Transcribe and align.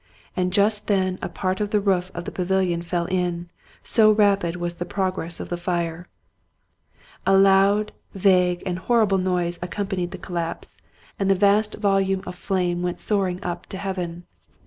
And 0.35 0.51
just 0.51 0.87
then 0.87 1.19
a 1.21 1.29
part 1.29 1.61
of 1.61 1.69
the 1.69 1.79
roof 1.79 2.09
of 2.15 2.25
the 2.25 2.31
pavilion 2.31 2.81
fell 2.81 3.05
in, 3.05 3.49
so 3.83 4.11
rapid 4.11 4.55
was 4.55 4.73
the 4.73 4.83
progress 4.85 5.39
of 5.39 5.49
the 5.49 5.57
fire. 5.61 6.07
A 7.23 7.37
loud, 7.37 7.91
vague, 8.15 8.63
and 8.65 8.79
hor 8.79 9.05
rible 9.05 9.21
noise 9.21 9.59
accompanied 9.61 10.09
the 10.09 10.17
collapse, 10.17 10.75
and 11.19 11.31
a 11.31 11.35
vast 11.35 11.75
volume 11.75 12.21
of 12.25 12.35
206 12.35 12.47
Robert 12.49 12.51
Louis 12.51 12.67
Stevenson 12.67 12.81
flame 12.81 12.81
went 13.33 13.39
soaring 13.39 13.43
up 13.47 13.65
to 13.67 13.77
heaven. 13.77 14.25